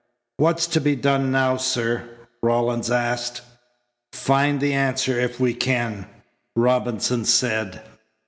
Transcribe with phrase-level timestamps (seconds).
[0.37, 2.09] "What's to be done now, sir?"
[2.41, 3.43] Rawlins asked.
[4.13, 6.07] "Find the answer if we can,"
[6.55, 7.83] Robinson said.